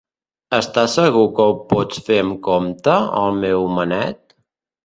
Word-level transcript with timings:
Estàs 0.59 0.95
segur 0.99 1.25
que 1.41 1.45
ho 1.51 1.53
pots 1.73 2.01
fer 2.09 2.19
amb 2.23 2.39
compte, 2.49 2.97
el 3.25 3.41
meu 3.45 3.67
homenet? 3.69 4.23